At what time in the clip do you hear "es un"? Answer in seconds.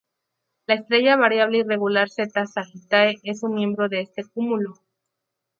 3.21-3.53